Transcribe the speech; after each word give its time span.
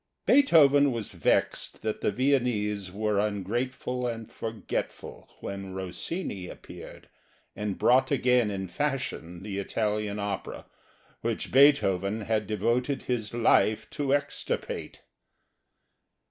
Beethoven 0.25 0.91
was 0.91 1.09
vexed 1.09 1.83
that 1.83 2.01
the 2.01 2.09
Viennese 2.11 2.91
were 2.91 3.19
ungrateful 3.19 4.07
and 4.07 4.27
forgetful 4.27 5.29
when 5.41 5.75
Rossini 5.75 6.47
appeared 6.49 7.07
and 7.55 7.77
brought 7.77 8.09
again 8.09 8.49
in 8.49 8.67
fashion 8.67 9.43
the 9.43 9.59
Italian 9.59 10.17
opera, 10.17 10.65
which 11.21 11.51
Beethoven, 11.51 12.21
had 12.21 12.47
devoted 12.47 13.03
his 13.03 13.31
life 13.35 13.87
to 13.91 14.11
extirpate. 14.11 15.03